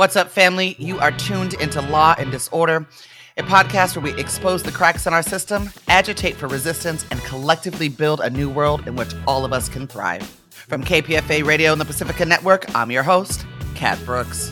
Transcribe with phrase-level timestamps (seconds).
[0.00, 0.76] What's up, family?
[0.78, 2.88] You are tuned into Law and Disorder,
[3.36, 7.90] a podcast where we expose the cracks in our system, agitate for resistance, and collectively
[7.90, 10.22] build a new world in which all of us can thrive.
[10.52, 13.44] From KPFA Radio and the Pacifica Network, I'm your host,
[13.74, 14.50] Kat Brooks.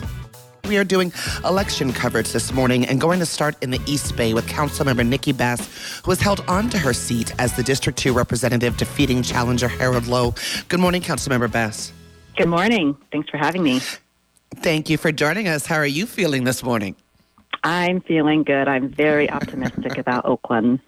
[0.65, 1.11] We are doing
[1.43, 5.31] election coverage this morning and going to start in the East Bay with Councilmember Nikki
[5.31, 9.67] Bas, who has held on to her seat as the District 2 representative defeating challenger
[9.67, 10.35] Harold Lowe.
[10.67, 11.91] Good morning, Councilmember Bas.
[12.37, 12.95] Good morning.
[13.11, 13.81] Thanks for having me.
[14.55, 15.65] Thank you for joining us.
[15.65, 16.95] How are you feeling this morning?
[17.63, 18.67] I'm feeling good.
[18.67, 20.79] I'm very optimistic about Oakland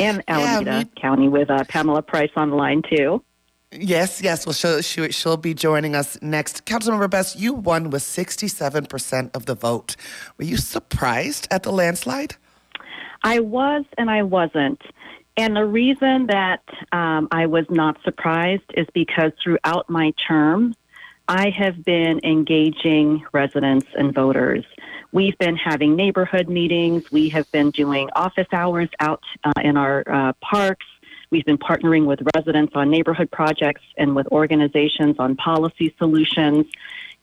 [0.00, 3.22] and Alameda yeah, County with uh, Pamela Price on the line, too.
[3.70, 4.46] Yes, yes.
[4.46, 6.64] Well, she'll, she, she'll be joining us next.
[6.64, 9.94] Councilmember Bas, you won with 67% of the vote.
[10.38, 12.36] Were you surprised at the landslide?
[13.22, 14.80] I was and I wasn't.
[15.36, 20.74] And the reason that um, I was not surprised is because throughout my term,
[21.28, 24.64] I have been engaging residents and voters.
[25.12, 27.12] We've been having neighborhood meetings.
[27.12, 30.86] We have been doing office hours out uh, in our uh, parks.
[31.30, 36.64] We've been partnering with residents on neighborhood projects and with organizations on policy solutions.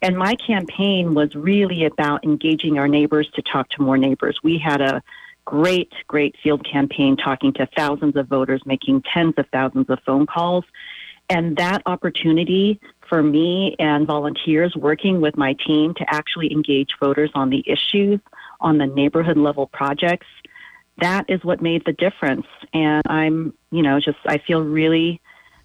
[0.03, 4.37] And my campaign was really about engaging our neighbors to talk to more neighbors.
[4.43, 5.01] We had a
[5.45, 10.27] great, great field campaign talking to thousands of voters, making tens of thousands of phone
[10.27, 10.65] calls.
[11.29, 17.31] And that opportunity for me and volunteers working with my team to actually engage voters
[17.33, 18.19] on the issues,
[18.61, 20.27] on the neighborhood level projects,
[21.01, 22.47] that is what made the difference.
[22.73, 25.21] And I'm, you know, just, I feel really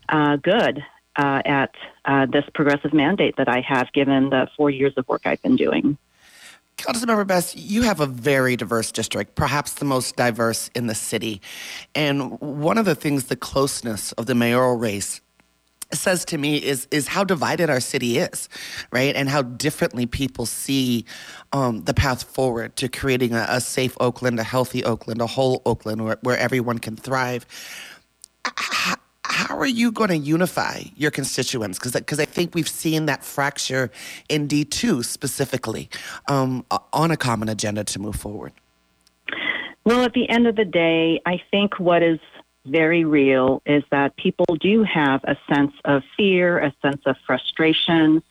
[0.09, 0.85] uh, good
[1.17, 1.75] uh, at
[2.05, 5.57] uh, this progressive mandate that I have given the four years of work I've been
[5.57, 5.97] doing.
[6.77, 11.43] Councilmember Bas, you have a very diverse district, perhaps the most diverse in the city.
[11.95, 15.21] And one of the things, the closeness of the mayoral race
[15.93, 18.49] says to me is is how divided our city is,
[18.93, 21.05] right, and how differently people see
[21.53, 25.63] um, the path forward to creating a, a, safe Oakland, a healthy Oakland, a whole
[25.67, 27.45] Oakland where, where everyone can thrive.
[28.45, 31.79] How, how are you going to unify your constituents?
[31.79, 33.91] Because because I think we've seen that fracture
[34.29, 35.89] in D two specifically
[36.29, 38.53] um, on a common agenda to move forward.
[39.85, 42.21] Well, at the end of the day, I think what is
[42.71, 48.23] very real is that people do have a sense of fear, a sense of frustration.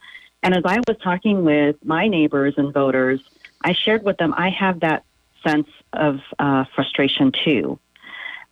[0.42, 3.22] And as I was talking with my neighbors and voters,
[3.64, 5.04] I shared with them I have that
[5.46, 7.80] sense of uh, frustration too.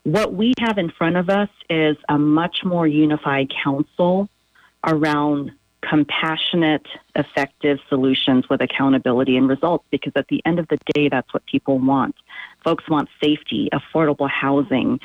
[0.03, 4.30] What we have in front of us is a much more unified council
[4.86, 11.09] around compassionate, effective solutions with accountability and results because at the end of the day,
[11.09, 12.16] that's what people want.
[12.64, 15.00] Folks want safety, affordable housing,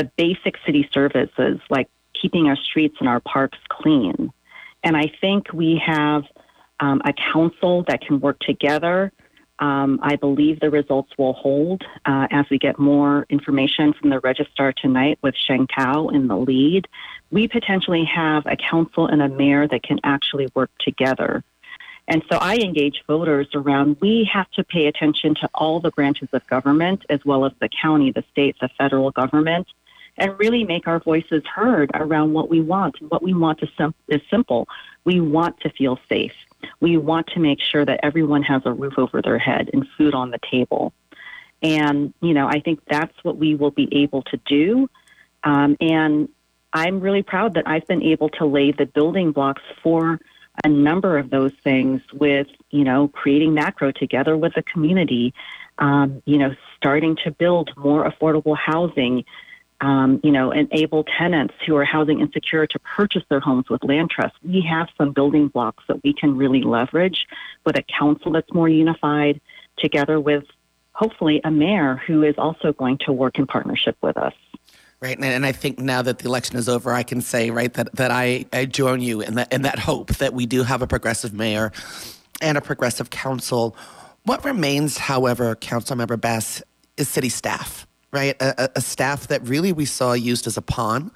[0.00, 4.32] the basic city services like keeping our streets and our parks clean.
[4.82, 6.24] And I think we have
[6.80, 9.12] um, a council that can work together.
[9.58, 14.20] Um, I believe the results will hold uh, as we get more information from the
[14.20, 16.88] registrar tonight with Sheng Thao in the lead.
[17.30, 21.44] We potentially have a council and a mayor that can actually work together.
[22.08, 26.30] And so I engage voters around we have to pay attention to all the branches
[26.32, 29.68] of government, as well as the county, the state, the federal government,
[30.20, 32.96] and really make our voices heard around what we want.
[33.10, 34.68] What we want is, sim- is simple.
[35.04, 36.34] We want to feel safe.
[36.78, 40.14] We want to make sure that everyone has a roof over their head and food
[40.14, 40.92] on the table.
[41.62, 44.88] And, you know, I think that's what we will be able to do.
[45.42, 46.28] Um, and
[46.72, 50.20] I'm really proud that I've been able to lay the building blocks for
[50.64, 55.32] a number of those things with, you know, creating macro together with the community,
[55.78, 59.24] um, you know, starting to build more affordable housing,
[59.80, 64.10] um, you know, enable tenants who are housing insecure to purchase their homes with land
[64.10, 64.34] trust.
[64.42, 67.26] We have some building blocks that we can really leverage
[67.64, 69.40] with a council that's more unified,
[69.78, 70.44] together with
[70.92, 74.34] hopefully a mayor who is also going to work in partnership with us.
[75.00, 77.94] Right, and, I think now that the election is over, I can say right that
[77.96, 80.86] that I, I join you in that in that hope that we do have a
[80.86, 81.72] progressive mayor
[82.42, 83.74] and a progressive council.
[84.24, 86.62] What remains, however, Council Member Bas,
[86.98, 88.40] is city staff right?
[88.40, 91.10] A, a, staff that really we saw used as a pawn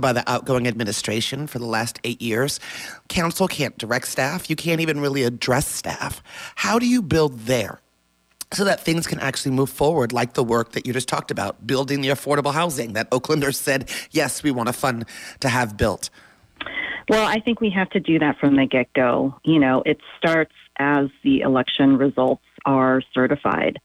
[0.00, 2.60] by the outgoing administration for the last eight years.
[3.08, 4.50] Council can't direct staff.
[4.50, 6.22] You can't even really address staff.
[6.56, 7.80] How do you build there?
[8.52, 11.66] So that things can actually move forward, like the work that you just talked about,
[11.66, 15.04] building the affordable housing that Oaklanders said, yes, we want a fund
[15.40, 16.10] to have built.
[17.08, 19.34] Well, I think we have to do that from the get go.
[19.44, 23.80] You know, it starts as the election results are certified.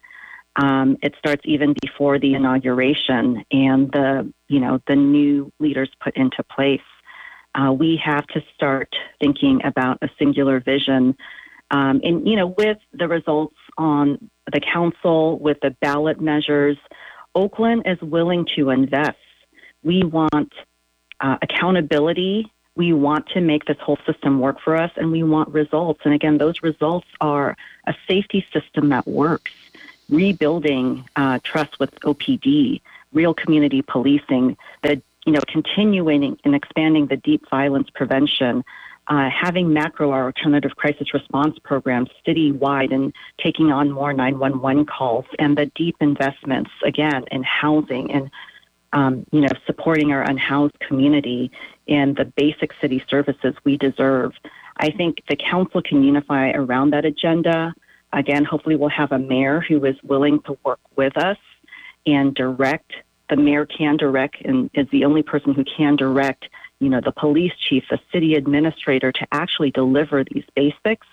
[0.56, 6.16] Um, it starts even before the inauguration and the you know the new leaders put
[6.16, 6.82] into place.
[7.56, 8.90] Uh, we have to start
[9.20, 11.16] thinking about a singular vision
[11.72, 16.78] Um, and, you know, with the results on the council, with the ballot measures,
[17.34, 19.18] Oakland is willing to invest.
[19.82, 20.52] We want
[21.22, 22.52] uh, accountability.
[22.76, 26.02] We want to make this whole system work for us, and we want results.
[26.04, 27.56] And again, those results are
[27.88, 29.52] a safety system that works,
[30.12, 32.82] rebuilding uh, trust with OPD,
[33.14, 38.64] real community policing, the you know continuing and expanding the deep violence prevention,
[39.08, 45.26] uh, having macro or alternative crisis response programs citywide and taking on more 911 calls,
[45.40, 48.30] and the deep investments again in housing and
[48.94, 51.52] um, you know supporting our unhoused community
[51.88, 54.34] and the basic city services we deserve.
[54.78, 57.74] I think the council can unify around that agenda.
[58.14, 61.38] Again, hopefully, we'll have a mayor who is willing to work with us
[62.06, 62.92] and direct.
[63.30, 66.50] The mayor can direct and is the only person who can direct
[66.82, 71.08] you know, the police chief, the city administrator to actually deliver these basics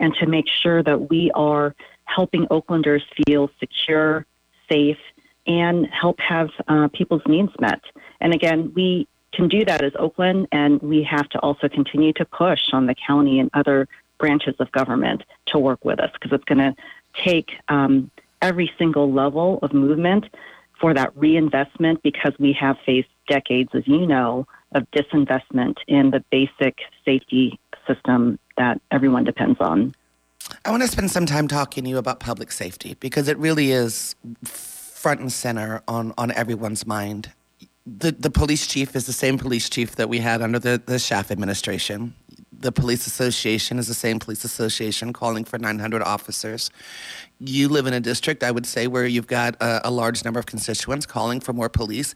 [0.00, 1.74] and to make sure that we are
[2.04, 4.26] helping Oaklanders feel secure,
[4.68, 4.98] safe,
[5.46, 7.80] and help have uh, people's needs met.
[8.20, 12.24] And again, we can do that as Oakland, and we have to also continue to
[12.24, 13.86] push on the county and other
[14.24, 16.74] branches of government to work with us because it's going to
[17.22, 18.10] take um,
[18.40, 20.24] every single level of movement
[20.80, 26.24] for that reinvestment because we have faced decades, as you know, of disinvestment in the
[26.30, 29.94] basic safety system that everyone depends on.
[30.64, 33.72] I want to spend some time talking to you about public safety because it really
[33.72, 37.30] is front and center on, on everyone's mind.
[37.86, 40.94] The, the police chief is the same police chief that we had under the, the
[40.94, 42.14] Schaaf administration.
[42.60, 46.70] The police association is the same police association calling for 900 officers.
[47.40, 50.40] You live in a district, I would say, where you've got a, a large number
[50.40, 52.14] of constituents calling for more police.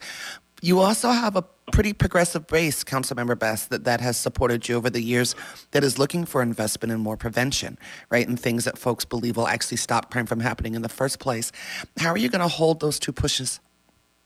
[0.61, 4.89] You also have a pretty progressive base, Councilmember Bas, that, that has supported you over
[4.89, 5.35] the years
[5.71, 7.77] that is looking for investment in more prevention,
[8.09, 8.27] right?
[8.27, 11.51] And things that folks believe will actually stop crime from happening in the first place.
[11.97, 13.59] How are you going to hold those two pushes?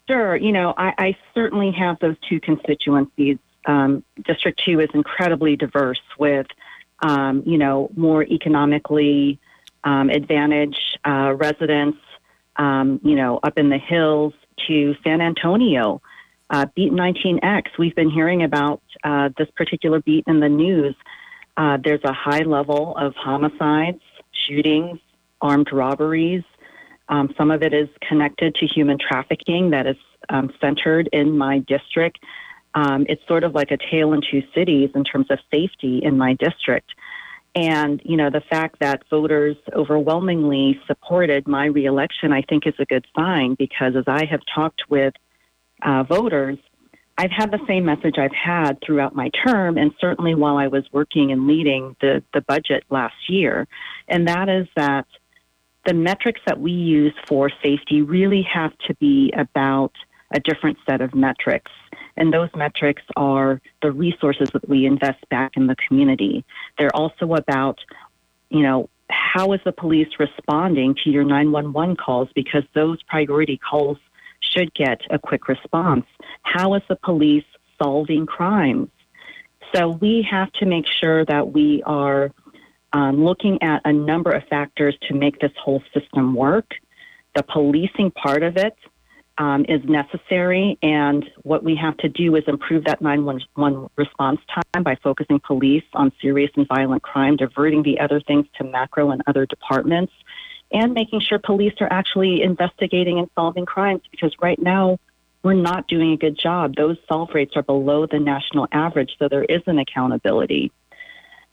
[0.07, 0.35] Sure.
[0.35, 3.37] You know, I, I certainly have those two constituencies.
[3.65, 6.47] Um, District 2 is incredibly diverse with,
[7.01, 9.39] um, you know, more economically
[9.83, 11.99] um, advantaged uh, residents,
[12.57, 14.33] um, you know, up in the hills
[14.67, 16.01] to San Antonio
[16.53, 20.95] uh, beat 19X, we've been hearing about uh, this particular beat in the news.
[21.57, 24.01] Uh, there's a high level of homicides,
[24.31, 24.99] shootings,
[25.41, 26.43] armed robberies.
[27.09, 29.97] Um, some of it is connected to human trafficking that is
[30.29, 32.19] um, centered in my district.
[32.75, 36.17] Um, it's sort of like a tale in two cities in terms of safety in
[36.17, 36.89] my district.
[37.55, 42.85] And, you know, the fact that voters overwhelmingly supported my reelection, I think is a
[42.85, 45.13] good sign because as I have talked with
[45.83, 46.57] uh, voters,
[47.15, 50.83] I've had the same message I've had throughout my term, and certainly while I was
[50.91, 53.67] working and leading the, the budget last year.
[54.07, 55.05] And that is that
[55.85, 59.91] the metrics that we use for safety really have to be about
[60.33, 61.71] a different set of metrics.
[62.15, 66.45] And those metrics are the resources that we invest back in the community.
[66.77, 67.79] They're also about,
[68.49, 72.29] you know, how is the police responding to your 911 calls?
[72.35, 73.97] Because those priority calls
[74.39, 76.05] should get a quick response.
[76.43, 77.45] How is the police
[77.81, 78.89] solving crimes?
[79.73, 82.31] So we have to make sure that we are
[82.91, 86.75] um, looking at a number of factors to make this whole system work.
[87.35, 88.75] The policing part of it
[89.37, 94.83] um, is necessary, and what we have to do is improve that 911 response time
[94.83, 99.23] by focusing police on serious and violent crime, diverting the other things to macro and
[99.27, 100.13] other departments
[100.73, 104.97] and making sure police are actually investigating and solving crimes because right now
[105.43, 106.75] we're not doing a good job.
[106.75, 110.71] Those solve rates are below the national average, so there isn't accountability.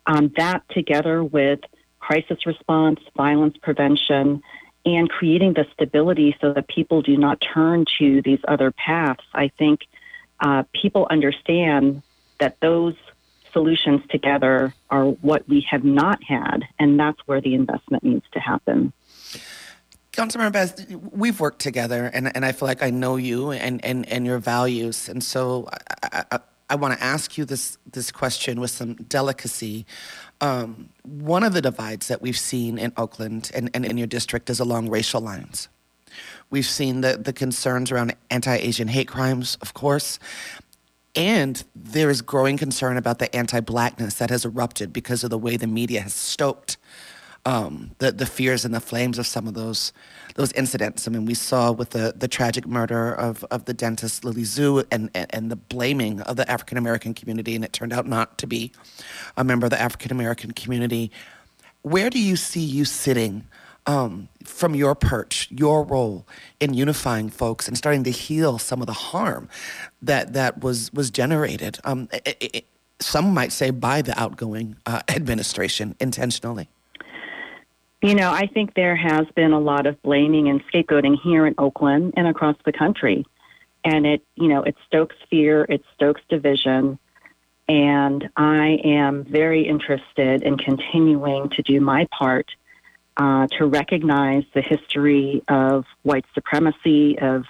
[0.07, 1.61] Um, that together with
[1.99, 4.43] crisis response, violence prevention,
[4.85, 9.49] and creating the stability so that people do not turn to these other paths, I
[9.59, 9.81] think
[10.41, 12.03] uh, people understand
[12.39, 12.95] that those
[13.53, 18.41] solutions together are what we have not had, and that's where the investment needs to
[18.41, 18.93] happen.
[20.13, 24.09] Councilmember Bas, we've worked together, and, and I feel like I know you and, and,
[24.09, 25.09] and your values.
[25.09, 25.69] And so
[26.03, 26.39] I, I,
[26.71, 29.87] I want to ask you this, this question with some delicacy.
[30.41, 34.49] Um, one of the divides that we've seen in Oakland and, and in your district
[34.49, 35.69] is along racial lines.
[36.51, 40.19] We've seen the, the concerns around anti Asian hate crimes, of course.
[41.15, 45.39] And there is growing concern about the anti blackness that has erupted because of the
[45.39, 46.77] way the media has stoked
[47.47, 49.93] um, the the fears and the flames of some of those
[50.35, 51.09] those incidents.
[51.09, 54.85] I mean, we saw with the the tragic murder of of the dentist Lily Zhu
[54.91, 58.39] and and, and the blaming of the African American community, and it turned out not
[58.39, 58.73] to be
[59.37, 61.11] a member of the African American community.
[61.83, 63.45] where do you see you sitting
[63.87, 66.27] um, from your perch, your role
[66.61, 69.49] in unifying folks and starting to heal some of the harm
[70.03, 71.79] that that was was generated?
[71.85, 72.65] Um, it, it,
[73.01, 76.69] some might say by the outgoing uh, administration intentionally.
[78.03, 81.55] You know, I think there has been a lot of blaming and scapegoating here in
[81.59, 83.27] Oakland and across the country.
[83.85, 86.99] And it, you know, it stokes fear, it stokes division.
[87.69, 92.51] And I am very interested in continuing to do my part
[93.19, 97.45] uh, to recognize the history of white supremacy, of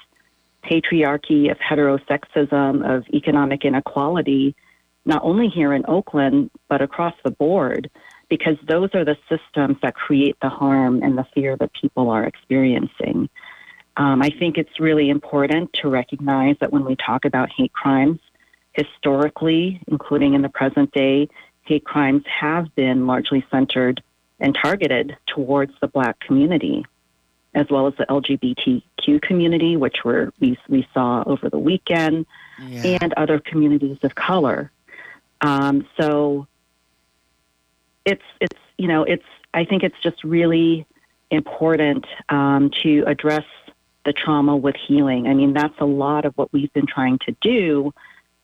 [0.65, 4.57] patriarchy, of heterosexism, of economic inequality,
[5.05, 7.89] not only here in Oakland, but across the board
[8.31, 12.25] because those are the systems that create the harm and the fear that people are
[12.25, 13.29] experiencing.
[13.97, 18.21] Um, I think it's really important to recognize that when we talk about hate crimes,
[18.73, 21.29] historically, including in the present day,
[21.63, 24.03] hate crimes have been largely centered
[24.39, 26.87] and targeted towards the black community,
[27.55, 32.27] as well as the LGBTQ community, which were, we, we saw over the weekend,
[32.63, 32.99] yeah.
[33.03, 34.71] and other communities of color.
[35.41, 36.47] Um, so
[38.11, 39.25] it's it's you know it's
[39.55, 40.87] I think it's just really
[41.31, 43.45] important um, to address
[44.05, 45.27] the trauma with healing.
[45.27, 47.93] I mean, that's a lot of what we've been trying to do.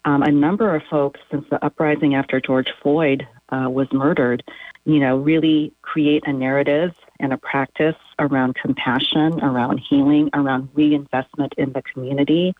[0.05, 4.45] Um, a number of folks since the uprising after George Floyd uh, was murdered,
[4.85, 11.55] you know, really create a narrative and a practice around compassion, around healing, around reinvestment
[11.57, 12.55] in the community.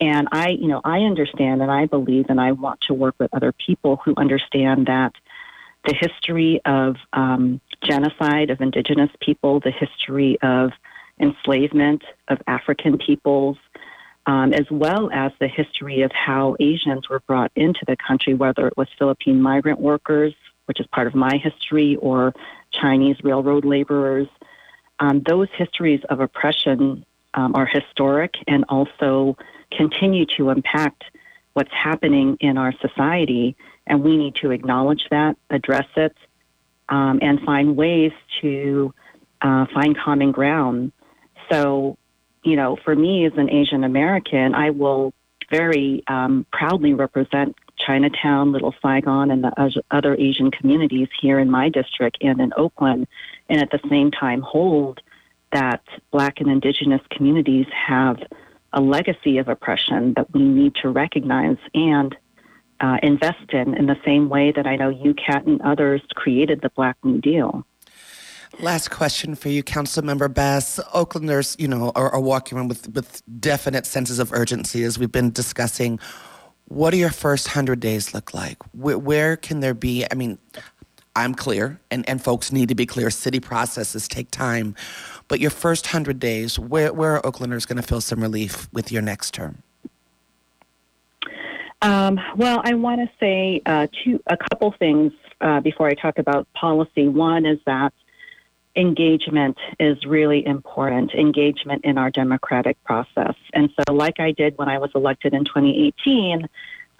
[0.00, 3.32] And I, you know, I understand and I believe and I want to work with
[3.32, 5.12] other people who understand that
[5.86, 10.70] the history of um, genocide of indigenous people, the history of
[11.20, 13.56] enslavement of African peoples,
[14.26, 18.66] um, as well as the history of how Asians were brought into the country, whether
[18.68, 20.34] it was Philippine migrant workers,
[20.66, 22.32] which is part of my history, or
[22.70, 24.28] Chinese railroad laborers.
[25.00, 29.36] Um, those histories of oppression um, are historic and also
[29.76, 31.02] continue to impact
[31.54, 33.56] what's happening in our society
[33.92, 36.16] and we need to acknowledge that, address it,
[36.88, 38.94] um, and find ways to
[39.42, 40.92] uh, find common ground.
[41.50, 41.98] So,
[42.42, 45.12] you know, for me as an Asian American, I will
[45.50, 51.68] very um, proudly represent Chinatown, Little Saigon, and the other Asian communities here in my
[51.68, 53.06] district and in Oakland,
[53.50, 55.02] and at the same time hold
[55.52, 58.16] that Black and Indigenous communities have
[58.72, 62.16] a legacy of oppression that we need to recognize and
[62.82, 66.70] uh, invest in in the same way that I know UCAT and others created the
[66.70, 67.64] Black New Deal.
[68.60, 70.78] Last question for you, Council Member Bas.
[70.92, 75.12] Oaklanders, you know, are, are walking around with, with definite senses of urgency as we've
[75.12, 75.98] been discussing.
[76.66, 78.58] What do your first 100 days look like?
[78.74, 80.38] Where, where can there be, I mean,
[81.16, 83.10] I'm clear, and, and folks need to be clear.
[83.10, 84.74] City processes take time.
[85.28, 88.92] But your first 100 days, where, where are Oaklanders going to feel some relief with
[88.92, 89.62] your next term?
[91.82, 96.18] Um, well, I want to say uh, two, a couple things uh, before I talk
[96.18, 97.08] about policy.
[97.08, 97.92] One is that
[98.76, 103.34] engagement is really important, engagement in our democratic process.
[103.52, 106.48] And so, like I did when I was elected in 2018,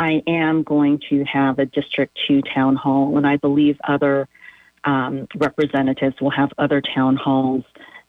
[0.01, 4.29] I am going to have a District 2 town hall, and I believe other
[4.83, 7.63] um, representatives will have other town halls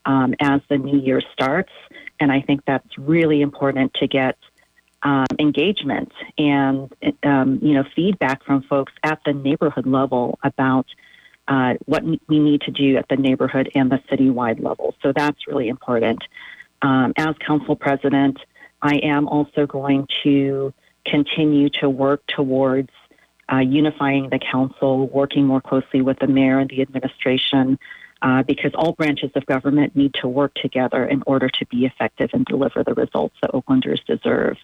[0.05, 1.71] um, as the new year starts.
[2.19, 4.37] And I think that's really important to get
[5.03, 6.91] um, engagement and
[7.24, 10.88] um, you know feedback from folks at the neighborhood level about
[11.48, 14.95] uh, what we need to do at the neighborhood and the citywide level.
[15.01, 16.24] So that's really important.
[16.81, 18.39] Um, as council president,
[18.81, 20.74] I am also going to
[21.05, 22.89] continue to work towards
[23.51, 27.77] uh, unifying the council, working more closely with the mayor and the administration.
[28.23, 32.29] Uh, because all branches of government need to work together in order to be effective
[32.31, 34.55] and deliver the results that Oaklanders deserve.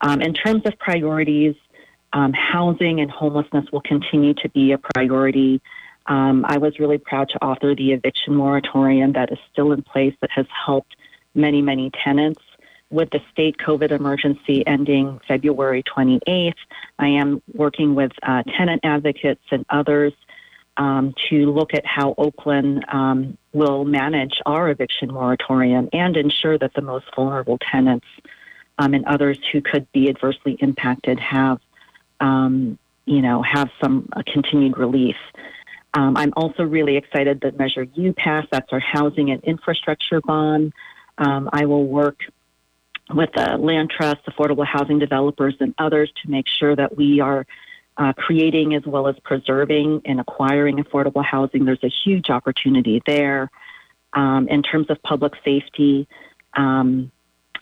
[0.00, 1.54] Um, in terms of priorities,
[2.14, 5.60] um, housing and homelessness will continue to be a priority.
[6.06, 10.14] Um, I was really proud to author the eviction moratorium that is still in place
[10.22, 10.96] that has helped
[11.34, 12.40] many, many tenants.
[12.88, 16.54] With the state COVID emergency ending February 28th,
[16.98, 20.14] I am working with uh, tenant advocates and others
[20.76, 26.74] um, to look at how Oakland um, will manage our eviction moratorium and ensure that
[26.74, 28.06] the most vulnerable tenants
[28.78, 31.60] um, and others who could be adversely impacted have,
[32.20, 35.16] um, you know, have some uh, continued relief.
[35.94, 38.48] Um, I'm also really excited that Measure U passed.
[38.50, 40.74] That's our housing and infrastructure bond.
[41.16, 42.18] Um, I will work
[43.14, 47.46] with the land trust, affordable housing developers, and others to make sure that we are
[47.98, 51.64] uh, creating as well as preserving and acquiring affordable housing.
[51.64, 53.50] There's a huge opportunity there.
[54.12, 56.08] Um, in terms of public safety,
[56.54, 57.10] um,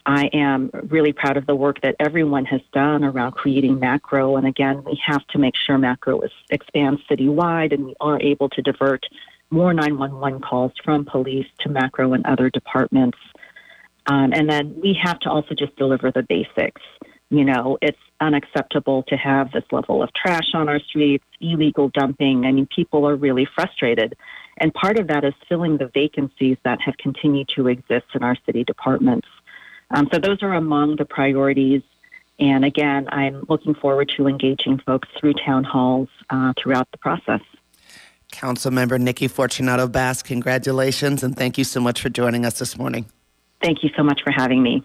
[0.06, 4.36] I am really proud of the work that everyone has done around creating macro.
[4.36, 8.50] And again, we have to make sure macro is, expands citywide and we are able
[8.50, 9.06] to divert
[9.50, 13.18] more 911 calls from police to macro and other departments.
[14.06, 16.82] Um, and then we have to also just deliver the basics.
[17.30, 22.44] You know, it's unacceptable to have this level of trash on our streets, illegal dumping.
[22.44, 24.14] I mean, people are really frustrated.
[24.58, 28.36] And part of that is filling the vacancies that have continued to exist in our
[28.46, 29.26] city departments.
[29.90, 31.82] Um, so those are among the priorities.
[32.38, 37.40] And again, I'm looking forward to engaging folks through town halls uh, throughout the process.
[38.32, 43.06] Councilmember Nikki Fortunato Bas, congratulations and thank you so much for joining us this morning.
[43.62, 44.84] Thank you so much for having me.